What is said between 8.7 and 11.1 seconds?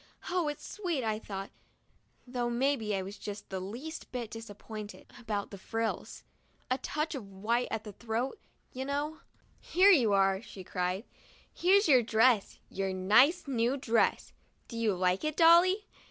you know— "Here you are," she cried;